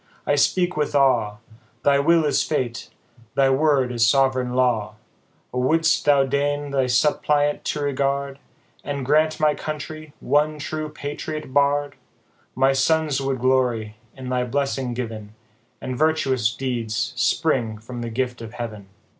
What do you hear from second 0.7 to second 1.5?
with awe,